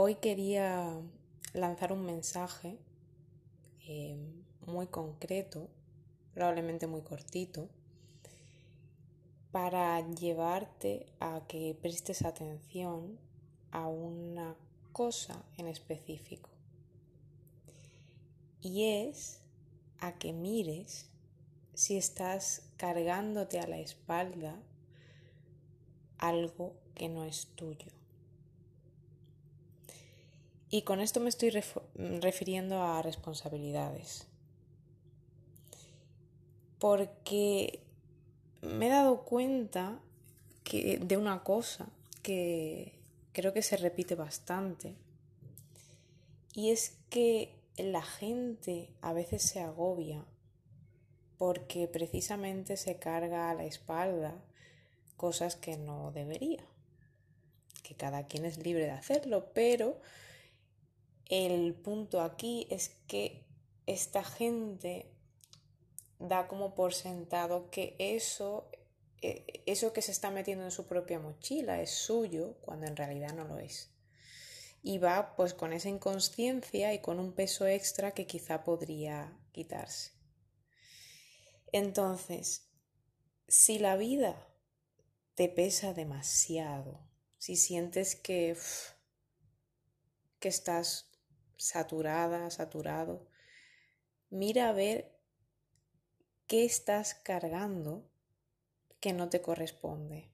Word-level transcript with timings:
Hoy 0.00 0.14
quería 0.14 0.94
lanzar 1.54 1.92
un 1.92 2.06
mensaje 2.06 2.78
eh, 3.88 4.16
muy 4.64 4.86
concreto, 4.86 5.68
probablemente 6.34 6.86
muy 6.86 7.02
cortito, 7.02 7.68
para 9.50 10.08
llevarte 10.08 11.06
a 11.18 11.42
que 11.48 11.76
prestes 11.82 12.24
atención 12.24 13.18
a 13.72 13.88
una 13.88 14.54
cosa 14.92 15.44
en 15.56 15.66
específico. 15.66 16.48
Y 18.60 18.84
es 18.84 19.40
a 19.98 20.16
que 20.16 20.32
mires 20.32 21.10
si 21.74 21.96
estás 21.96 22.70
cargándote 22.76 23.58
a 23.58 23.66
la 23.66 23.80
espalda 23.80 24.62
algo 26.18 26.76
que 26.94 27.08
no 27.08 27.24
es 27.24 27.48
tuyo. 27.56 27.97
Y 30.70 30.82
con 30.82 31.00
esto 31.00 31.20
me 31.20 31.30
estoy 31.30 31.50
refiriendo 31.94 32.82
a 32.82 33.00
responsabilidades. 33.02 34.26
Porque 36.78 37.80
me 38.60 38.86
he 38.86 38.90
dado 38.90 39.24
cuenta 39.24 40.00
que, 40.64 40.98
de 40.98 41.16
una 41.16 41.42
cosa 41.42 41.88
que 42.22 42.98
creo 43.32 43.52
que 43.52 43.62
se 43.62 43.76
repite 43.76 44.14
bastante. 44.14 44.94
Y 46.54 46.70
es 46.70 46.98
que 47.08 47.54
la 47.76 48.02
gente 48.02 48.90
a 49.00 49.12
veces 49.12 49.42
se 49.42 49.60
agobia 49.60 50.24
porque 51.38 51.86
precisamente 51.86 52.76
se 52.76 52.98
carga 52.98 53.48
a 53.48 53.54
la 53.54 53.64
espalda 53.64 54.34
cosas 55.16 55.56
que 55.56 55.76
no 55.76 56.10
debería. 56.10 56.64
Que 57.82 57.94
cada 57.94 58.26
quien 58.26 58.44
es 58.44 58.58
libre 58.58 58.84
de 58.84 58.90
hacerlo, 58.90 59.50
pero 59.54 60.00
el 61.28 61.74
punto 61.74 62.20
aquí 62.20 62.66
es 62.70 62.90
que 63.06 63.46
esta 63.86 64.24
gente 64.24 65.10
da 66.18 66.48
como 66.48 66.74
por 66.74 66.94
sentado 66.94 67.70
que 67.70 67.96
eso, 67.98 68.70
eh, 69.22 69.62
eso 69.66 69.92
que 69.92 70.02
se 70.02 70.12
está 70.12 70.30
metiendo 70.30 70.64
en 70.64 70.70
su 70.70 70.86
propia 70.86 71.18
mochila 71.18 71.80
es 71.80 71.90
suyo 71.90 72.56
cuando 72.62 72.86
en 72.86 72.96
realidad 72.96 73.34
no 73.34 73.44
lo 73.44 73.58
es. 73.58 73.90
Y 74.82 74.98
va 74.98 75.34
pues 75.36 75.54
con 75.54 75.72
esa 75.72 75.88
inconsciencia 75.88 76.94
y 76.94 77.00
con 77.00 77.18
un 77.18 77.32
peso 77.32 77.66
extra 77.66 78.12
que 78.12 78.26
quizá 78.26 78.64
podría 78.64 79.36
quitarse. 79.52 80.12
Entonces, 81.72 82.68
si 83.48 83.78
la 83.78 83.96
vida 83.96 84.48
te 85.34 85.48
pesa 85.48 85.94
demasiado, 85.94 87.00
si 87.38 87.56
sientes 87.56 88.16
que, 88.16 88.56
que 90.40 90.48
estás 90.48 91.07
saturada, 91.58 92.50
saturado, 92.50 93.26
mira 94.30 94.70
a 94.70 94.72
ver 94.72 95.12
qué 96.46 96.64
estás 96.64 97.14
cargando 97.14 98.08
que 99.00 99.12
no 99.12 99.28
te 99.28 99.42
corresponde. 99.42 100.30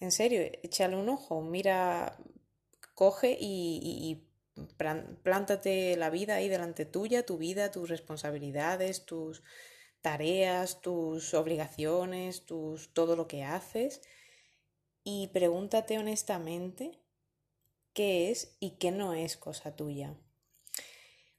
En 0.00 0.12
serio, 0.12 0.42
échale 0.62 0.96
un 0.96 1.08
ojo, 1.08 1.40
mira, 1.40 2.18
coge 2.94 3.36
y, 3.40 4.28
plántate 5.22 5.96
la 5.96 6.10
vida 6.10 6.36
ahí 6.36 6.48
delante 6.48 6.84
tuya, 6.84 7.26
tu 7.26 7.38
vida, 7.38 7.72
tus 7.72 7.88
responsabilidades, 7.88 9.04
tus 9.04 9.42
tareas, 10.00 10.80
tus 10.80 11.34
obligaciones, 11.34 12.44
tus, 12.44 12.92
todo 12.92 13.16
lo 13.16 13.26
que 13.26 13.42
haces 13.42 14.02
y 15.02 15.28
pregúntate 15.28 15.98
honestamente 15.98 17.03
qué 17.94 18.30
es 18.30 18.56
y 18.60 18.72
qué 18.72 18.90
no 18.90 19.14
es 19.14 19.36
cosa 19.36 19.74
tuya. 19.74 20.14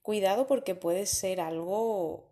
Cuidado 0.02 0.48
porque 0.48 0.74
puede 0.76 1.06
ser 1.06 1.42
algo 1.42 2.32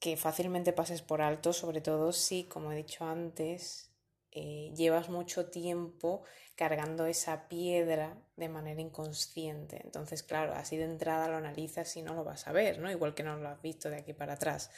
que 0.00 0.16
fácilmente 0.16 0.72
pases 0.72 1.00
por 1.00 1.22
alto, 1.22 1.52
sobre 1.52 1.80
todo 1.80 2.12
si, 2.12 2.44
como 2.44 2.72
he 2.72 2.76
dicho 2.76 3.04
antes, 3.04 3.92
eh, 4.32 4.72
llevas 4.74 5.08
mucho 5.08 5.50
tiempo 5.50 6.24
cargando 6.56 7.06
esa 7.06 7.48
piedra 7.48 8.18
de 8.36 8.48
manera 8.48 8.80
inconsciente. 8.80 9.80
Entonces, 9.84 10.22
claro, 10.22 10.54
así 10.54 10.76
de 10.76 10.84
entrada 10.84 11.28
lo 11.28 11.36
analizas 11.36 11.96
y 11.96 12.02
no 12.02 12.14
lo 12.14 12.24
vas 12.24 12.48
a 12.48 12.52
ver, 12.52 12.78
¿no? 12.78 12.90
Igual 12.90 13.14
que 13.14 13.22
no 13.22 13.36
lo 13.36 13.48
has 13.48 13.62
visto 13.62 13.90
de 13.90 13.96
aquí 13.96 14.12
para 14.12 14.34
atrás. 14.34 14.70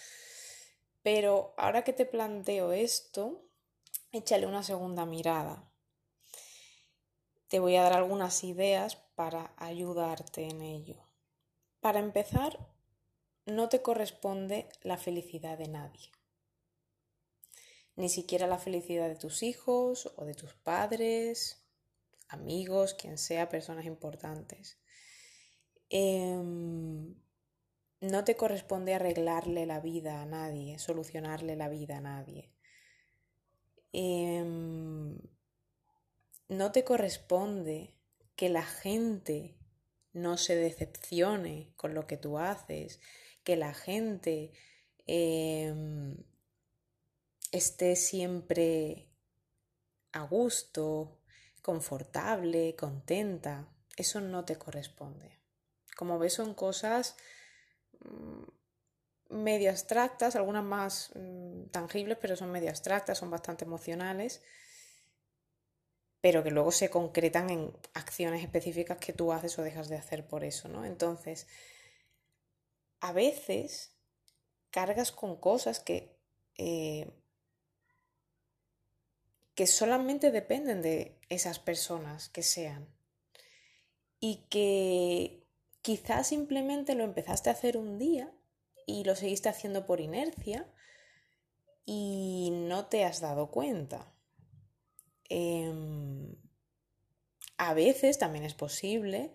Pero 1.03 1.55
ahora 1.57 1.85
que 1.85 1.93
te 1.93 2.05
planteo 2.05 2.73
esto, 2.73 3.47
échale 4.13 4.47
una 4.47 4.63
segunda 4.63 5.07
mirada 5.07 5.71
te 7.49 7.59
voy 7.59 7.77
a 7.77 7.83
dar 7.83 7.93
algunas 7.93 8.43
ideas 8.45 8.97
para 9.15 9.53
ayudarte 9.57 10.49
en 10.49 10.63
ello. 10.63 11.09
Para 11.81 12.01
empezar, 12.01 12.59
no 13.47 13.69
te 13.69 13.83
corresponde 13.83 14.69
la 14.83 14.97
felicidad 14.97 15.59
de 15.59 15.69
nadie, 15.69 16.11
ni 17.97 18.09
siquiera 18.09 18.47
la 18.47 18.59
felicidad 18.59 19.09
de 19.09 19.17
tus 19.17 19.43
hijos 19.43 20.13
o 20.17 20.25
de 20.25 20.35
tus 20.35 20.55
padres, 20.55 21.63
amigos, 22.29 22.95
quien 22.95 23.19
sea, 23.19 23.49
personas 23.49 23.85
importantes. 23.85 24.79
Em, 25.91 27.15
no 28.01 28.25
te 28.25 28.37
corresponde 28.37 28.95
arreglarle 28.95 29.67
la 29.67 29.81
vida 29.81 30.23
a 30.23 30.27
nadie, 30.27 30.79
solucionarle 30.79 31.57
la 31.57 31.69
vida 31.69 31.99
a 31.99 32.01
nadie. 32.01 32.51
Em, 33.93 35.19
no 36.49 36.73
te 36.73 36.85
corresponde 36.85 37.95
que 38.37 38.49
la 38.49 38.65
gente 38.65 39.57
no 40.13 40.37
se 40.37 40.57
decepcione 40.57 41.73
con 41.77 41.95
lo 41.95 42.07
que 42.07 42.17
tú 42.17 42.39
haces, 42.39 43.01
que 43.43 43.57
la 43.57 43.75
gente 43.75 44.53
em, 45.07 46.17
esté 47.51 47.97
siempre 47.97 49.11
a 50.13 50.23
gusto, 50.23 51.21
confortable, 51.63 52.77
contenta. 52.77 53.69
Eso 53.97 54.21
no 54.21 54.45
te 54.45 54.57
corresponde. 54.57 55.41
Como 55.97 56.19
ves, 56.19 56.35
son 56.35 56.55
cosas 56.55 57.17
mm, 58.01 58.45
medio 59.35 59.71
abstractas, 59.71 60.37
algunas 60.37 60.65
más 60.65 61.11
mm, 61.15 61.67
tangibles, 61.71 62.19
pero 62.21 62.37
son 62.37 62.51
medio 62.51 62.71
abstractas, 62.71 63.19
son 63.19 63.31
bastante 63.31 63.65
emocionales 63.65 64.43
pero 66.25 66.43
que 66.43 66.51
luego 66.51 66.73
se 66.73 66.89
concretan 66.89 67.51
en 67.51 67.77
acciones 67.93 68.43
específicas 68.43 68.97
que 68.97 69.13
tú 69.13 69.31
haces 69.31 69.59
o 69.59 69.63
dejas 69.63 69.91
de 69.91 69.97
hacer 69.97 70.27
por 70.27 70.43
eso, 70.43 70.69
¿no? 70.69 70.87
Entonces, 70.87 71.47
a 73.01 73.13
veces 73.13 73.95
cargas 74.71 75.13
con 75.13 75.37
cosas 75.37 75.81
que, 75.81 76.17
eh, 76.57 77.11
que 79.55 79.67
solamente 79.67 80.31
dependen 80.31 80.81
de 80.81 81.21
esas 81.29 81.59
personas 81.59 82.31
que 82.31 82.43
sean 82.43 82.89
y 84.19 84.47
que 84.49 85.47
quizás 85.83 86.29
simplemente 86.29 86.95
lo 86.95 87.05
empezaste 87.05 87.51
a 87.51 87.53
hacer 87.53 87.77
un 87.77 87.99
día 87.99 88.33
y 88.87 89.05
lo 89.05 89.15
seguiste 89.15 89.51
haciendo 89.51 89.85
por 89.85 90.01
inercia 90.01 90.67
y 91.85 92.49
no 92.51 92.87
te 92.87 93.05
has 93.05 93.21
dado 93.21 93.51
cuenta. 93.51 94.14
Em, 95.37 96.37
a 97.57 97.75
veces 97.75 98.19
también 98.19 98.45
es 98.45 98.55
posible 98.55 99.33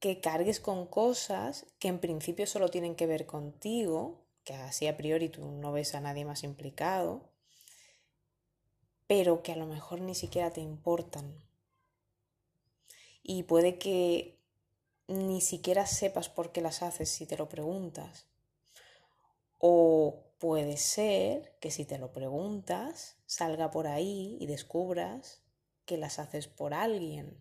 que 0.00 0.20
cargues 0.20 0.58
con 0.58 0.88
cosas 0.88 1.66
que 1.78 1.86
en 1.86 2.00
principio 2.00 2.48
solo 2.48 2.68
tienen 2.68 2.96
que 2.96 3.06
ver 3.06 3.26
contigo, 3.26 4.26
que 4.42 4.54
así 4.54 4.88
a 4.88 4.96
priori 4.96 5.28
tú 5.28 5.48
no 5.52 5.70
ves 5.70 5.94
a 5.94 6.00
nadie 6.00 6.24
más 6.24 6.42
implicado, 6.42 7.30
pero 9.06 9.44
que 9.44 9.52
a 9.52 9.56
lo 9.56 9.66
mejor 9.66 10.00
ni 10.00 10.16
siquiera 10.16 10.52
te 10.52 10.62
importan. 10.62 11.32
Y 13.22 13.44
puede 13.44 13.78
que 13.78 14.36
ni 15.06 15.40
siquiera 15.40 15.86
sepas 15.86 16.28
por 16.28 16.50
qué 16.50 16.60
las 16.60 16.82
haces 16.82 17.08
si 17.08 17.24
te 17.24 17.36
lo 17.36 17.48
preguntas. 17.48 18.26
O 19.58 20.24
puede 20.40 20.78
ser 20.78 21.54
que 21.60 21.70
si 21.70 21.84
te 21.84 21.98
lo 21.98 22.12
preguntas, 22.12 23.18
salga 23.26 23.70
por 23.70 23.86
ahí 23.86 24.38
y 24.40 24.46
descubras 24.46 25.42
que 25.84 25.98
las 25.98 26.18
haces 26.18 26.48
por 26.48 26.72
alguien. 26.72 27.38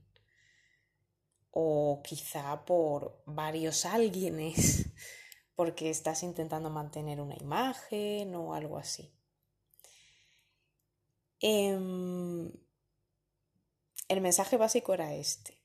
O 1.50 2.02
quizá 2.04 2.66
por 2.66 3.24
varios 3.26 3.86
alguienes, 3.86 4.86
porque 5.56 5.90
estás 5.90 6.24
intentando 6.24 6.70
mantener 6.70 7.22
una 7.22 7.38
imagen 7.38 8.36
o 8.36 8.54
algo 8.54 8.78
así. 8.78 9.16
Em, 11.40 12.52
el 14.10 14.22
mensaje 14.22 14.58
básico 14.58 14.94
era 14.94 15.16
este. 15.16 15.58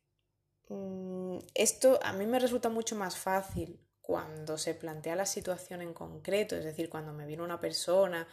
Mm, 0.69 1.39
esto 1.55 1.99
a 2.01 2.13
mí 2.13 2.27
me 2.27 2.39
resulta 2.39 2.69
mucho 2.69 2.95
más 2.95 3.17
fácil 3.17 3.85
cuando 4.05 4.59
se 4.59 4.75
plantea 4.75 5.17
la 5.17 5.25
situación 5.25 5.81
en 5.81 5.95
concreto, 5.95 6.57
es 6.57 6.65
decir, 6.65 6.91
cuando 6.91 7.15
me 7.15 7.25
viene 7.25 7.43
una 7.43 7.59
persona 7.59 8.29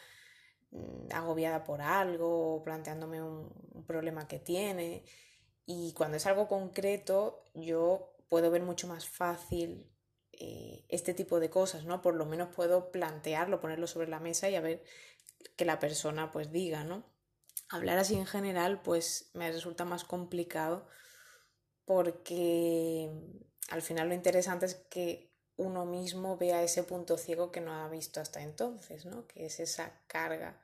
mm, 0.71 1.13
agobiada 1.13 1.63
por 1.63 1.81
algo 1.81 2.55
o 2.55 2.61
planteándome 2.61 3.23
un, 3.23 3.85
problema 3.87 4.27
que 4.27 4.37
tiene 4.39 5.05
Y 5.65 5.93
cuando 5.93 6.17
es 6.17 6.25
algo 6.25 6.47
concreto, 6.49 7.49
yo 7.53 8.13
puedo 8.27 8.51
ver 8.51 8.63
mucho 8.63 8.87
más 8.87 9.07
fácil 9.07 9.89
eh, 10.33 10.85
este 10.89 11.13
tipo 11.13 11.39
de 11.39 11.49
cosas, 11.49 11.85
¿no? 11.85 12.01
Por 12.01 12.15
lo 12.15 12.25
menos 12.25 12.53
puedo 12.53 12.91
plantearlo, 12.91 13.61
ponerlo 13.61 13.87
sobre 13.87 14.09
la 14.09 14.19
mesa 14.19 14.49
y 14.49 14.55
a 14.55 14.61
ver 14.61 14.83
que 15.55 15.63
la 15.63 15.79
persona 15.79 16.31
pues 16.31 16.51
diga, 16.51 16.83
¿no? 16.83 17.05
Hablar 17.69 17.97
así 17.97 18.15
en 18.15 18.27
general 18.27 18.81
pues 18.81 19.31
me 19.33 19.49
resulta 19.49 19.85
más 19.85 20.03
complicado 20.03 20.85
porque 21.85 23.09
al 23.69 23.81
final 23.81 24.09
lo 24.09 24.15
interesante 24.15 24.65
es 24.65 24.75
que 24.89 25.30
uno 25.57 25.85
mismo 25.85 26.37
vea 26.37 26.63
ese 26.63 26.83
punto 26.83 27.17
ciego 27.17 27.51
que 27.51 27.61
no 27.61 27.73
ha 27.73 27.89
visto 27.89 28.19
hasta 28.19 28.41
entonces, 28.41 29.05
¿no? 29.05 29.27
Que 29.27 29.45
es 29.45 29.59
esa 29.59 30.01
carga 30.07 30.59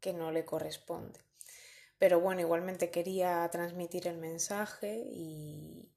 que 0.00 0.12
no 0.12 0.30
le 0.32 0.44
corresponde. 0.44 1.20
Pero 1.98 2.20
bueno, 2.20 2.40
igualmente 2.40 2.90
quería 2.90 3.48
transmitir 3.50 4.06
el 4.08 4.18
mensaje 4.18 4.96
y, 5.10 5.88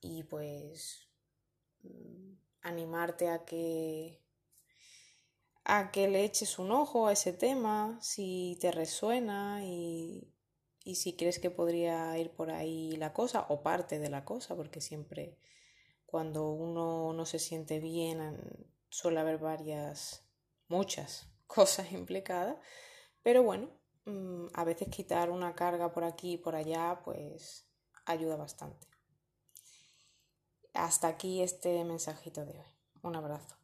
y 0.00 0.22
pues 0.24 1.08
mm, 1.82 2.32
animarte 2.62 3.28
a 3.30 3.44
que 3.44 4.20
a 5.64 5.90
que 5.92 6.08
le 6.08 6.24
eches 6.24 6.58
un 6.58 6.70
ojo 6.72 7.06
a 7.06 7.12
ese 7.12 7.32
tema 7.32 7.98
si 8.00 8.58
te 8.60 8.72
resuena 8.72 9.60
y, 9.64 10.32
y 10.84 10.96
si 10.96 11.14
crees 11.16 11.38
que 11.38 11.50
podría 11.50 12.16
ir 12.18 12.30
por 12.30 12.50
ahí 12.50 12.96
la 12.96 13.12
cosa 13.12 13.46
o 13.48 13.62
parte 13.62 13.98
de 13.98 14.10
la 14.10 14.24
cosa 14.24 14.56
porque 14.56 14.80
siempre 14.80 15.36
cuando 16.12 16.50
uno 16.50 17.12
no 17.12 17.26
se 17.26 17.40
siente 17.40 17.80
bien 17.80 18.38
suele 18.88 19.18
haber 19.18 19.38
varias 19.38 20.24
muchas 20.68 21.26
cosas 21.48 21.90
implicadas 21.90 22.56
pero 23.24 23.42
bueno 23.42 23.68
mm, 24.04 24.46
a 24.54 24.62
veces 24.62 24.86
quitar 24.88 25.28
una 25.30 25.56
carga 25.56 25.92
por 25.92 26.04
aquí 26.04 26.34
y 26.34 26.38
por 26.38 26.54
allá 26.54 27.00
pues 27.04 27.66
ayuda 28.06 28.36
bastante 28.36 28.92
hasta 30.74 31.08
aquí 31.08 31.42
este 31.42 31.84
mensajito 31.84 32.44
de 32.44 32.58
hoy. 32.58 32.76
Un 33.02 33.16
abrazo. 33.16 33.61